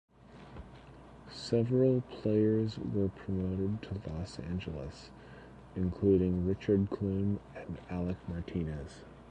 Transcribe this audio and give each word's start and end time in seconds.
Several 1.31 2.01
players 2.09 2.79
were 2.79 3.09
promoted 3.09 3.83
to 3.83 4.01
Los 4.09 4.39
Angeles, 4.39 5.11
including 5.75 6.47
Richard 6.47 6.89
Clune 6.89 7.39
and 7.53 7.77
Alec 7.87 8.17
Martinez. 8.27 9.01